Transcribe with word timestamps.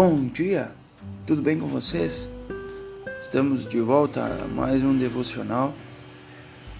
Bom 0.00 0.28
dia, 0.28 0.70
tudo 1.26 1.42
bem 1.42 1.58
com 1.58 1.66
vocês? 1.66 2.28
Estamos 3.20 3.68
de 3.68 3.80
volta 3.80 4.24
a 4.24 4.46
mais 4.46 4.84
um 4.84 4.96
devocional 4.96 5.74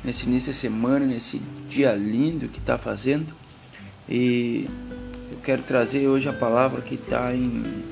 nesse 0.05 0.25
início 0.25 0.53
de 0.53 0.59
semana, 0.59 1.05
nesse 1.05 1.43
dia 1.69 1.97
lindo 1.97 2.47
que 2.47 2.61
está 2.61 2.79
fazendo. 2.79 3.35
E 4.09 4.69
eu 5.33 5.39
quero 5.43 5.63
trazer 5.63 6.07
hoje 6.07 6.29
a 6.29 6.33
palavra 6.33 6.81
que 6.81 6.95
está 6.95 7.35
em 7.35 7.83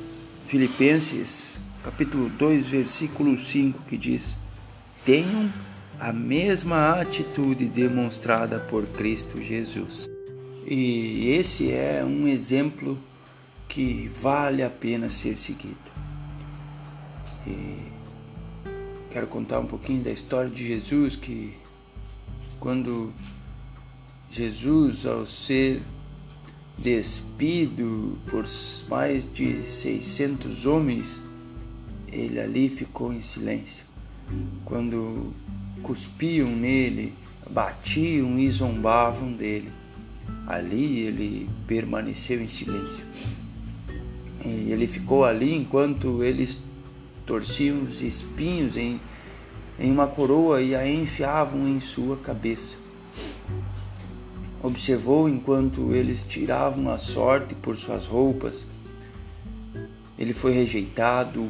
Filipenses, 0.46 1.58
capítulo 1.82 2.28
2, 2.28 2.68
versículo 2.68 3.36
5, 3.36 3.82
que 3.88 3.96
diz: 3.96 4.36
Tenham 5.04 5.52
a 5.98 6.12
mesma 6.12 7.00
atitude 7.00 7.64
demonstrada 7.64 8.60
por 8.60 8.86
Cristo 8.86 9.42
Jesus. 9.42 10.08
E 10.64 11.30
esse 11.30 11.72
é 11.72 12.04
um 12.04 12.28
exemplo 12.28 12.96
que 13.68 14.08
vale 14.08 14.62
a 14.62 14.70
pena 14.70 15.10
ser 15.10 15.36
seguido. 15.36 15.80
E 17.46 17.78
quero 19.10 19.26
contar 19.26 19.60
um 19.60 19.66
pouquinho 19.66 20.02
da 20.02 20.10
história 20.10 20.50
de 20.50 20.66
Jesus, 20.66 21.16
que 21.16 21.54
quando 22.58 23.12
Jesus, 24.30 25.06
ao 25.06 25.26
ser 25.26 25.82
despido 26.78 28.18
por 28.28 28.44
mais 28.88 29.30
de 29.32 29.62
600 29.70 30.66
homens, 30.66 31.18
ele 32.08 32.38
ali 32.38 32.68
ficou 32.68 33.12
em 33.12 33.22
silêncio. 33.22 33.84
Quando 34.64 35.32
cuspiam 35.82 36.48
nele, 36.48 37.14
batiam 37.48 38.38
e 38.38 38.50
zombavam 38.50 39.32
dele, 39.32 39.72
ali 40.46 41.00
ele 41.00 41.48
permaneceu 41.66 42.42
em 42.42 42.48
silêncio. 42.48 43.04
E 44.44 44.70
ele 44.70 44.86
ficou 44.86 45.24
ali 45.24 45.54
enquanto 45.54 46.22
eles 46.22 46.58
torciam 47.24 47.82
os 47.82 48.02
espinhos 48.02 48.76
em, 48.76 49.00
em 49.78 49.90
uma 49.90 50.06
coroa 50.06 50.62
e 50.62 50.74
a 50.74 50.88
enfiavam 50.88 51.66
em 51.66 51.80
sua 51.80 52.16
cabeça. 52.16 52.76
Observou 54.62 55.28
enquanto 55.28 55.94
eles 55.94 56.24
tiravam 56.26 56.90
a 56.90 56.96
sorte 56.96 57.54
por 57.54 57.76
suas 57.76 58.06
roupas. 58.06 58.64
Ele 60.18 60.32
foi 60.32 60.52
rejeitado, 60.52 61.48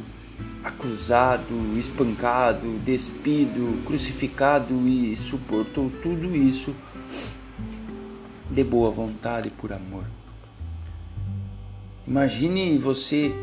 acusado, 0.63 1.55
espancado, 1.79 2.77
despido, 2.79 3.81
crucificado 3.85 4.87
e 4.87 5.15
suportou 5.15 5.89
tudo 6.01 6.35
isso 6.35 6.75
de 8.49 8.63
boa 8.63 8.91
vontade 8.91 9.47
e 9.47 9.51
por 9.51 9.71
amor. 9.71 10.03
Imagine 12.07 12.77
você 12.77 13.33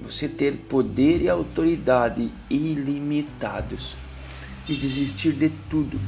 você 0.00 0.28
ter 0.28 0.52
poder 0.68 1.20
e 1.20 1.28
autoridade 1.28 2.30
ilimitados 2.48 3.96
e 4.68 4.74
desistir 4.74 5.32
de 5.32 5.50
tudo. 5.68 5.98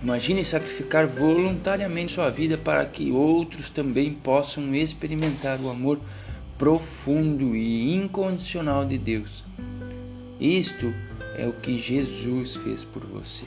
Imagine 0.00 0.44
sacrificar 0.44 1.08
voluntariamente 1.08 2.14
sua 2.14 2.30
vida 2.30 2.56
para 2.56 2.86
que 2.86 3.10
outros 3.10 3.70
também 3.70 4.14
possam 4.14 4.72
experimentar 4.72 5.60
o 5.60 5.68
amor 5.68 5.98
profundo 6.56 7.56
e 7.56 7.92
incondicional 7.96 8.84
de 8.84 8.96
Deus. 8.96 9.42
Isto 10.38 10.94
é 11.36 11.48
o 11.48 11.52
que 11.52 11.76
Jesus 11.76 12.54
fez 12.54 12.84
por 12.84 13.04
você. 13.04 13.44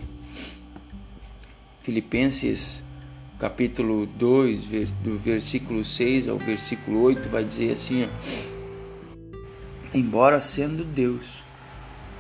Filipenses 1.83 2.83
capítulo 3.41 4.05
2, 4.05 4.65
do 5.03 5.17
versículo 5.17 5.83
6 5.83 6.29
ao 6.29 6.37
versículo 6.37 7.01
8, 7.01 7.27
vai 7.27 7.43
dizer 7.43 7.71
assim: 7.71 8.07
Embora 9.91 10.39
sendo 10.39 10.83
Deus, 10.83 11.25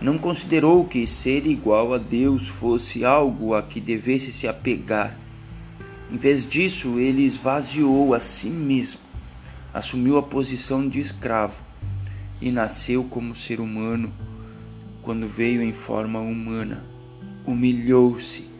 não 0.01 0.17
considerou 0.17 0.83
que 0.83 1.05
ser 1.05 1.45
igual 1.45 1.93
a 1.93 1.99
Deus 1.99 2.47
fosse 2.47 3.05
algo 3.05 3.53
a 3.53 3.61
que 3.61 3.79
devesse 3.79 4.33
se 4.33 4.47
apegar. 4.47 5.15
Em 6.11 6.17
vez 6.17 6.47
disso, 6.49 6.97
ele 6.97 7.21
esvaziou 7.21 8.15
a 8.15 8.19
si 8.19 8.49
mesmo, 8.49 9.01
assumiu 9.71 10.17
a 10.17 10.23
posição 10.23 10.89
de 10.89 10.99
escravo 10.99 11.61
e 12.41 12.49
nasceu 12.49 13.03
como 13.03 13.35
ser 13.35 13.59
humano. 13.59 14.11
Quando 15.03 15.27
veio 15.27 15.61
em 15.61 15.71
forma 15.71 16.19
humana, 16.19 16.83
humilhou-se 17.45 18.50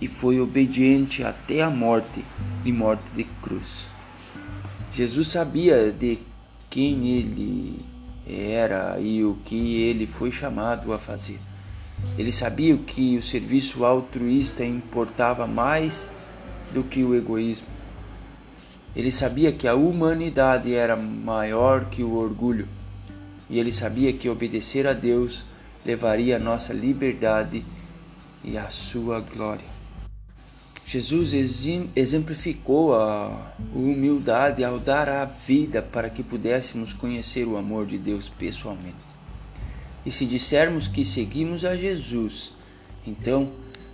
e 0.00 0.06
foi 0.06 0.40
obediente 0.40 1.22
até 1.22 1.62
a 1.62 1.70
morte 1.70 2.24
e 2.64 2.72
morte 2.72 3.04
de 3.14 3.24
cruz. 3.42 3.86
Jesus 4.94 5.28
sabia 5.28 5.90
de 5.92 6.18
quem 6.70 7.08
ele 7.08 7.80
era 8.26 8.98
e 9.00 9.24
o 9.24 9.38
que 9.44 9.82
ele 9.82 10.06
foi 10.06 10.30
chamado 10.30 10.92
a 10.92 10.98
fazer. 10.98 11.38
Ele 12.16 12.30
sabia 12.30 12.76
que 12.76 13.16
o 13.16 13.22
serviço 13.22 13.84
altruísta 13.84 14.64
importava 14.64 15.46
mais 15.46 16.06
do 16.72 16.84
que 16.84 17.02
o 17.02 17.14
egoísmo. 17.14 17.66
Ele 18.94 19.10
sabia 19.10 19.52
que 19.52 19.66
a 19.66 19.74
humanidade 19.74 20.74
era 20.74 20.96
maior 20.96 21.86
que 21.86 22.02
o 22.02 22.14
orgulho. 22.14 22.68
E 23.48 23.58
ele 23.58 23.72
sabia 23.72 24.12
que 24.12 24.28
obedecer 24.28 24.86
a 24.86 24.92
Deus 24.92 25.44
levaria 25.84 26.36
a 26.36 26.40
nossa 26.40 26.72
liberdade 26.72 27.64
e 28.44 28.58
a 28.58 28.68
sua 28.68 29.20
glória. 29.20 29.64
Jesus 30.88 31.34
exemplificou 31.94 32.94
a 32.94 33.52
humildade 33.74 34.64
ao 34.64 34.78
dar 34.78 35.06
a 35.06 35.26
vida 35.26 35.82
para 35.82 36.08
que 36.08 36.22
pudéssemos 36.22 36.94
conhecer 36.94 37.46
o 37.46 37.58
amor 37.58 37.84
de 37.84 37.98
Deus 37.98 38.30
pessoalmente. 38.30 38.96
E 40.06 40.10
se 40.10 40.24
dissermos 40.24 40.88
que 40.88 41.04
seguimos 41.04 41.62
a 41.62 41.76
Jesus, 41.76 42.52
então 43.06 43.52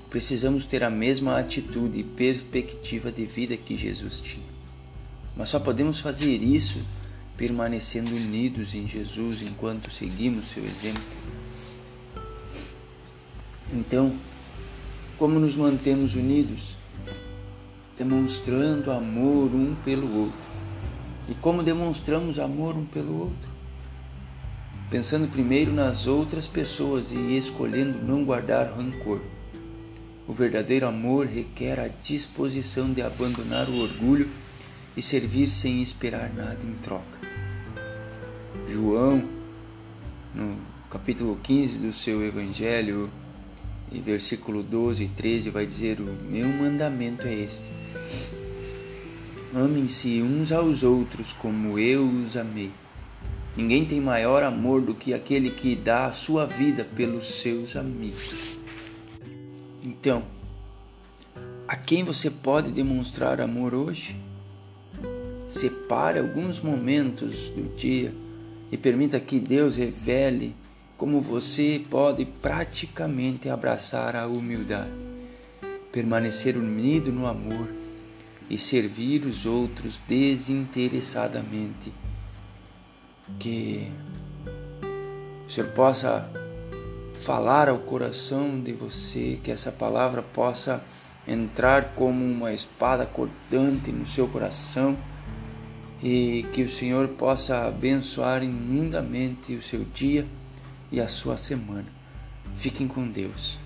precisamos 0.08 0.66
ter 0.66 0.84
a 0.84 0.90
mesma 0.90 1.36
atitude 1.36 1.98
e 1.98 2.04
perspectiva 2.04 3.10
de 3.10 3.26
vida 3.26 3.56
que 3.56 3.76
Jesus 3.76 4.20
tinha. 4.20 4.46
Mas 5.36 5.48
só 5.48 5.58
podemos 5.58 5.98
fazer 5.98 6.36
isso 6.36 6.78
permanecendo 7.36 8.14
unidos 8.14 8.72
em 8.72 8.86
Jesus 8.86 9.42
enquanto 9.42 9.90
seguimos 9.90 10.44
seu 10.46 10.64
exemplo. 10.64 11.02
Então, 13.72 14.14
como 15.18 15.40
nos 15.40 15.56
mantemos 15.56 16.14
unidos? 16.14 16.73
Demonstrando 17.96 18.90
amor 18.90 19.54
um 19.54 19.74
pelo 19.84 20.22
outro. 20.22 20.38
E 21.28 21.34
como 21.34 21.62
demonstramos 21.62 22.38
amor 22.38 22.76
um 22.76 22.84
pelo 22.84 23.18
outro? 23.20 23.54
Pensando 24.90 25.30
primeiro 25.30 25.72
nas 25.72 26.06
outras 26.06 26.46
pessoas 26.46 27.10
e 27.10 27.36
escolhendo 27.36 28.04
não 28.04 28.24
guardar 28.24 28.72
rancor. 28.72 29.20
O 30.26 30.32
verdadeiro 30.32 30.86
amor 30.86 31.26
requer 31.26 31.78
a 31.78 31.88
disposição 31.88 32.92
de 32.92 33.02
abandonar 33.02 33.68
o 33.68 33.80
orgulho 33.80 34.28
e 34.96 35.02
servir 35.02 35.48
sem 35.48 35.82
esperar 35.82 36.32
nada 36.34 36.58
em 36.62 36.74
troca. 36.82 37.18
João, 38.68 39.22
no 40.34 40.56
capítulo 40.90 41.38
15 41.42 41.78
do 41.78 41.92
seu 41.92 42.24
Evangelho, 42.24 43.10
e 43.92 43.98
versículo 44.00 44.62
12 44.62 45.04
e 45.04 45.08
13, 45.08 45.50
vai 45.50 45.66
dizer: 45.66 46.00
O 46.00 46.04
meu 46.04 46.48
mandamento 46.48 47.26
é 47.26 47.34
este 47.34 47.83
Amem-se 49.54 50.20
uns 50.20 50.50
aos 50.50 50.82
outros 50.82 51.32
como 51.34 51.78
eu 51.78 52.04
os 52.04 52.36
amei. 52.36 52.72
Ninguém 53.56 53.84
tem 53.84 54.00
maior 54.00 54.42
amor 54.42 54.80
do 54.80 54.96
que 54.96 55.14
aquele 55.14 55.50
que 55.50 55.76
dá 55.76 56.06
a 56.06 56.12
sua 56.12 56.44
vida 56.44 56.82
pelos 56.82 57.40
seus 57.40 57.76
amigos. 57.76 58.58
Então, 59.80 60.24
a 61.68 61.76
quem 61.76 62.02
você 62.02 62.28
pode 62.28 62.72
demonstrar 62.72 63.40
amor 63.40 63.74
hoje? 63.74 64.16
Separe 65.48 66.18
alguns 66.18 66.60
momentos 66.60 67.48
do 67.50 67.76
dia 67.76 68.12
e 68.72 68.76
permita 68.76 69.20
que 69.20 69.38
Deus 69.38 69.76
revele 69.76 70.52
como 70.96 71.20
você 71.20 71.80
pode 71.88 72.24
praticamente 72.24 73.48
abraçar 73.48 74.16
a 74.16 74.26
humildade, 74.26 74.90
permanecer 75.92 76.56
unido 76.56 77.12
no 77.12 77.24
amor 77.24 77.83
e 78.48 78.58
servir 78.58 79.24
os 79.24 79.46
outros 79.46 79.98
desinteressadamente. 80.06 81.92
Que 83.38 83.90
o 85.46 85.50
Senhor 85.50 85.70
possa 85.70 86.30
falar 87.14 87.68
ao 87.68 87.78
coração 87.78 88.60
de 88.60 88.72
você, 88.72 89.38
que 89.42 89.50
essa 89.50 89.72
palavra 89.72 90.22
possa 90.22 90.84
entrar 91.26 91.92
como 91.94 92.22
uma 92.24 92.52
espada 92.52 93.06
cortante 93.06 93.90
no 93.90 94.06
seu 94.06 94.28
coração 94.28 94.96
e 96.02 96.44
que 96.52 96.62
o 96.62 96.68
Senhor 96.68 97.08
possa 97.08 97.66
abençoar 97.66 98.42
imundamente 98.42 99.54
o 99.54 99.62
seu 99.62 99.84
dia 99.84 100.26
e 100.92 101.00
a 101.00 101.08
sua 101.08 101.38
semana. 101.38 101.86
Fiquem 102.56 102.86
com 102.86 103.08
Deus. 103.08 103.63